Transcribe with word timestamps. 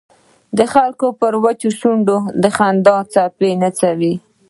د 0.57 0.59
خلکو 0.73 1.07
پر 1.19 1.33
وچو 1.43 1.69
شونډو 1.79 2.17
د 2.41 2.45
خندا 2.57 2.97
څپې 3.13 3.51
نڅوي. 3.61 4.13